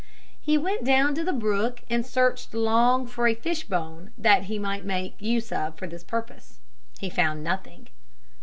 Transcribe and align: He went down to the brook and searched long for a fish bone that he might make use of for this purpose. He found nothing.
He 0.41 0.57
went 0.57 0.83
down 0.83 1.13
to 1.13 1.23
the 1.23 1.31
brook 1.31 1.83
and 1.87 2.03
searched 2.03 2.55
long 2.55 3.05
for 3.05 3.27
a 3.27 3.35
fish 3.35 3.65
bone 3.67 4.09
that 4.17 4.45
he 4.45 4.57
might 4.57 4.83
make 4.83 5.21
use 5.21 5.51
of 5.51 5.77
for 5.77 5.85
this 5.85 6.03
purpose. 6.03 6.57
He 6.99 7.07
found 7.07 7.43
nothing. 7.43 7.87